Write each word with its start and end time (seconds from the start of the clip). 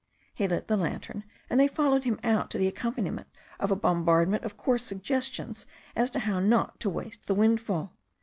He 0.33 0.47
lit 0.47 0.67
the 0.67 0.77
lantern, 0.77 1.25
and 1.47 1.59
they 1.59 1.67
followed 1.67 2.05
him 2.05 2.19
out 2.23 2.49
to 2.49 2.57
the 2.57 2.65
ac 2.65 2.73
companiment 2.75 3.27
of 3.59 3.69
a 3.69 3.75
bombardment 3.75 4.43
of 4.43 4.57
coarse 4.57 4.83
suggestions 4.83 5.67
as 5.95 6.09
to 6.09 6.19
how 6.21 6.39
not 6.39 6.79
to 6.79 6.89
waste 6.89 7.27
the 7.27 7.35
windfall. 7.35 7.93